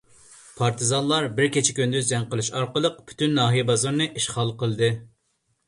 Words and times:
پارتىزانلار 0.61 1.27
بىر 1.39 1.51
كېچە-كۈندۈز 1.57 2.09
جەڭ 2.13 2.25
قىلىش 2.33 2.51
ئارقىلىق، 2.55 2.97
پۈتۈن 3.11 3.39
ناھىيە 3.43 3.69
بازىرىنى 3.71 4.11
ئىشغال 4.17 4.59
قىلدى. 4.65 4.93